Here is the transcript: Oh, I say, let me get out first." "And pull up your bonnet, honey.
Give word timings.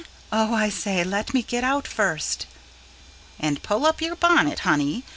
Oh, 0.31 0.55
I 0.55 0.69
say, 0.69 1.03
let 1.03 1.31
me 1.31 1.43
get 1.43 1.63
out 1.63 1.85
first." 1.87 2.47
"And 3.39 3.61
pull 3.61 3.85
up 3.85 4.01
your 4.01 4.15
bonnet, 4.15 4.61
honey. 4.61 5.03